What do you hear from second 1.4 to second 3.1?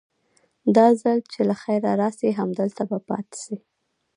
له خيره راسي همدلته به